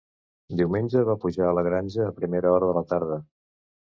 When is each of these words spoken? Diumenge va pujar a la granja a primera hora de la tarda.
Diumenge 0.61 1.03
va 1.09 1.15
pujar 1.25 1.49
a 1.51 1.51
la 1.59 1.65
granja 1.69 2.07
a 2.07 2.15
primera 2.21 2.53
hora 2.55 2.69
de 2.71 2.75
la 2.79 2.83
tarda. 2.95 3.21